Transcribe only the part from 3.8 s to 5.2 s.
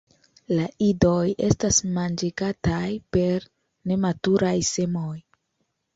nematuraj semoj.